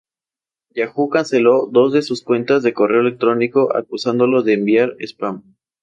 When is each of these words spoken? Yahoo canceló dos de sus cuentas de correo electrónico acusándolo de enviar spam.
Yahoo 0.73 1.09
canceló 1.09 1.67
dos 1.69 1.93
de 1.93 2.01
sus 2.01 2.23
cuentas 2.23 2.63
de 2.63 2.73
correo 2.73 3.01
electrónico 3.01 3.75
acusándolo 3.77 4.41
de 4.41 4.53
enviar 4.53 4.95
spam. 4.99 5.43